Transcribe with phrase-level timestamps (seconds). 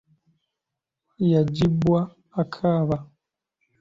[1.31, 1.99] Yaggibwa
[2.41, 2.97] akaba.